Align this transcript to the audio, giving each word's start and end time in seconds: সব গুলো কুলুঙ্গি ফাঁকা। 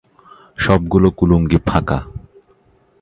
সব 0.57 0.81
গুলো 0.87 1.09
কুলুঙ্গি 1.17 1.59
ফাঁকা। 1.67 1.99